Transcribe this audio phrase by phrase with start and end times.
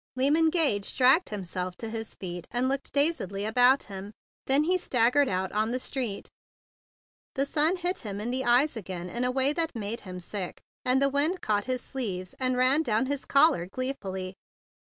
[0.15, 4.13] Lyman Gage dragged himself to his feet, and looked dazedly about him;
[4.47, 6.27] then he staggered out on the street.
[7.35, 10.99] The sun hit him a clip in the eyes again that made him sick, and
[11.03, 13.25] the wind THE BIG BLUE SOLDIER 107 caught at his sleeves, and ran down his
[13.25, 14.33] collar gleefully.